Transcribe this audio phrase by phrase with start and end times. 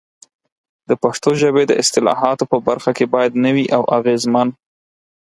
[0.89, 4.47] د پښتو ژبې د اصطلاحاتو په برخه کې باید نوي او اغېزمن